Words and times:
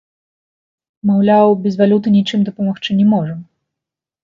Маўляў, 1.09 1.47
без 1.67 1.77
валюты 1.83 2.15
нічым 2.17 2.39
дапамагчы 2.49 2.99
не 3.03 3.09
можам. 3.13 3.39